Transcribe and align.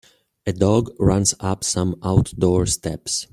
A 0.47 0.51
dog 0.51 0.95
runs 0.97 1.35
up 1.39 1.63
some 1.63 1.93
outdoor 2.01 2.65
steps. 2.65 3.27